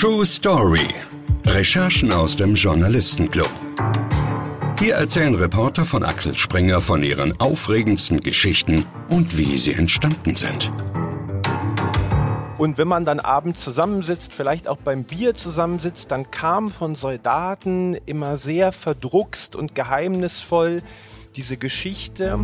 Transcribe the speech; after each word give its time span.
True 0.00 0.24
Story. 0.24 0.88
Recherchen 1.44 2.10
aus 2.10 2.34
dem 2.34 2.54
Journalistenclub. 2.54 3.50
Hier 4.78 4.94
erzählen 4.94 5.34
Reporter 5.34 5.84
von 5.84 6.04
Axel 6.04 6.34
Springer 6.34 6.80
von 6.80 7.02
ihren 7.02 7.38
aufregendsten 7.38 8.20
Geschichten 8.20 8.86
und 9.10 9.36
wie 9.36 9.58
sie 9.58 9.74
entstanden 9.74 10.36
sind. 10.36 10.72
Und 12.56 12.78
wenn 12.78 12.88
man 12.88 13.04
dann 13.04 13.20
abends 13.20 13.62
zusammensitzt, 13.62 14.32
vielleicht 14.32 14.68
auch 14.68 14.78
beim 14.78 15.04
Bier 15.04 15.34
zusammensitzt, 15.34 16.10
dann 16.10 16.30
kam 16.30 16.68
von 16.68 16.94
Soldaten 16.94 17.92
immer 18.06 18.36
sehr 18.36 18.72
verdruckst 18.72 19.54
und 19.54 19.74
geheimnisvoll 19.74 20.80
diese 21.36 21.56
Geschichte. 21.56 22.38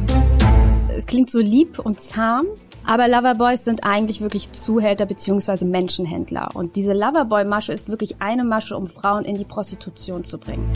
Es 0.88 1.06
klingt 1.06 1.30
so 1.30 1.40
lieb 1.40 1.78
und 1.78 2.00
zahm, 2.00 2.46
aber 2.84 3.08
Loverboys 3.08 3.64
sind 3.64 3.84
eigentlich 3.84 4.20
wirklich 4.20 4.52
Zuhälter 4.52 5.06
bzw. 5.06 5.64
Menschenhändler. 5.64 6.50
Und 6.54 6.76
diese 6.76 6.92
Loverboy-Masche 6.92 7.72
ist 7.72 7.88
wirklich 7.88 8.20
eine 8.20 8.44
Masche, 8.44 8.76
um 8.76 8.86
Frauen 8.86 9.24
in 9.24 9.36
die 9.36 9.44
Prostitution 9.44 10.24
zu 10.24 10.38
bringen. 10.38 10.70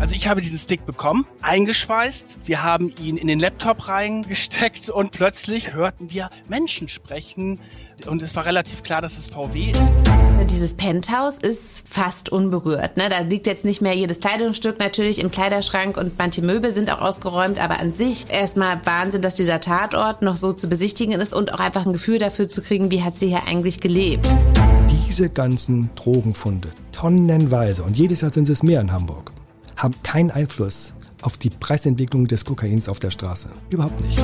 Also 0.00 0.14
ich 0.14 0.28
habe 0.28 0.40
diesen 0.40 0.58
Stick 0.58 0.86
bekommen, 0.86 1.26
eingeschweißt, 1.42 2.38
wir 2.44 2.62
haben 2.62 2.92
ihn 3.02 3.16
in 3.16 3.26
den 3.26 3.40
Laptop 3.40 3.88
reingesteckt 3.88 4.90
und 4.90 5.10
plötzlich 5.10 5.74
hörten 5.74 6.10
wir 6.10 6.30
Menschen 6.48 6.88
sprechen 6.88 7.58
und 8.06 8.22
es 8.22 8.36
war 8.36 8.46
relativ 8.46 8.84
klar, 8.84 9.02
dass 9.02 9.18
es 9.18 9.26
VW 9.26 9.72
ist. 9.72 9.92
Dieses 10.50 10.74
Penthouse 10.74 11.38
ist 11.38 11.86
fast 11.88 12.30
unberührt. 12.30 12.96
Ne? 12.96 13.08
Da 13.08 13.20
liegt 13.20 13.46
jetzt 13.46 13.64
nicht 13.64 13.82
mehr 13.82 13.94
jedes 13.94 14.20
Kleidungsstück 14.20 14.78
natürlich 14.78 15.18
im 15.18 15.30
Kleiderschrank 15.32 15.96
und 15.96 16.16
manche 16.16 16.42
Möbel 16.42 16.72
sind 16.72 16.90
auch 16.90 17.00
ausgeräumt, 17.00 17.27
aber 17.60 17.80
an 17.80 17.92
sich 17.92 18.26
erstmal 18.30 18.80
Wahnsinn, 18.84 19.22
dass 19.22 19.34
dieser 19.34 19.60
Tatort 19.60 20.22
noch 20.22 20.36
so 20.36 20.52
zu 20.52 20.68
besichtigen 20.68 21.20
ist 21.20 21.34
und 21.34 21.52
auch 21.52 21.60
einfach 21.60 21.86
ein 21.86 21.92
Gefühl 21.92 22.18
dafür 22.18 22.48
zu 22.48 22.62
kriegen, 22.62 22.90
wie 22.90 23.02
hat 23.02 23.16
sie 23.16 23.28
hier 23.28 23.44
eigentlich 23.46 23.80
gelebt. 23.80 24.28
Diese 24.90 25.28
ganzen 25.28 25.90
Drogenfunde, 25.94 26.70
tonnenweise, 26.92 27.82
und 27.82 27.96
jedes 27.96 28.20
Jahr 28.20 28.32
sind 28.32 28.48
es 28.48 28.62
mehr 28.62 28.80
in 28.80 28.92
Hamburg, 28.92 29.32
haben 29.76 29.94
keinen 30.02 30.30
Einfluss 30.30 30.92
auf 31.22 31.36
die 31.36 31.50
Preisentwicklung 31.50 32.26
des 32.26 32.44
Kokains 32.44 32.88
auf 32.88 33.00
der 33.00 33.10
Straße. 33.10 33.48
Überhaupt 33.70 34.02
nicht. 34.04 34.18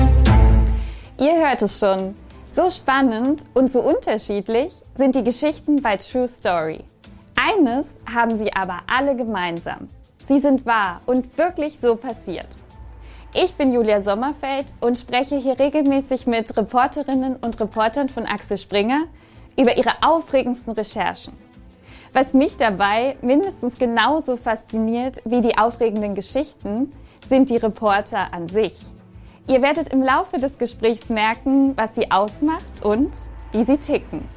Ihr 1.19 1.47
hört 1.47 1.61
es 1.61 1.79
schon. 1.79 2.15
So 2.51 2.69
spannend 2.69 3.43
und 3.53 3.71
so 3.71 3.81
unterschiedlich 3.81 4.73
sind 4.95 5.15
die 5.15 5.23
Geschichten 5.23 5.81
bei 5.81 5.97
True 5.97 6.27
Story. 6.27 6.79
Eines 7.35 7.95
haben 8.13 8.37
sie 8.37 8.53
aber 8.53 8.79
alle 8.87 9.15
gemeinsam. 9.15 9.89
Sie 10.27 10.39
sind 10.39 10.65
wahr 10.65 11.01
und 11.05 11.37
wirklich 11.37 11.79
so 11.79 11.95
passiert. 11.95 12.47
Ich 13.37 13.55
bin 13.55 13.73
Julia 13.73 13.99
Sommerfeld 13.99 14.73
und 14.79 14.97
spreche 14.97 15.35
hier 15.35 15.59
regelmäßig 15.59 16.25
mit 16.25 16.55
Reporterinnen 16.55 17.35
und 17.35 17.59
Reportern 17.59 18.07
von 18.07 18.25
Axel 18.25 18.57
Springer 18.57 19.07
über 19.59 19.77
ihre 19.77 19.91
aufregendsten 20.01 20.71
Recherchen. 20.71 21.33
Was 22.13 22.33
mich 22.33 22.55
dabei 22.55 23.17
mindestens 23.21 23.77
genauso 23.77 24.37
fasziniert 24.37 25.17
wie 25.25 25.41
die 25.41 25.57
aufregenden 25.57 26.15
Geschichten, 26.15 26.93
sind 27.27 27.49
die 27.49 27.57
Reporter 27.57 28.33
an 28.33 28.47
sich. 28.47 28.77
Ihr 29.47 29.61
werdet 29.61 29.91
im 29.91 30.01
Laufe 30.01 30.39
des 30.39 30.57
Gesprächs 30.57 31.09
merken, 31.09 31.75
was 31.75 31.93
sie 31.93 32.09
ausmacht 32.11 32.85
und 32.85 33.11
wie 33.51 33.65
sie 33.65 33.77
ticken. 33.77 34.29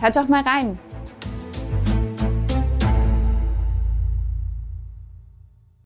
Hört 0.00 0.16
doch 0.16 0.26
mal 0.26 0.42
rein. 0.42 0.76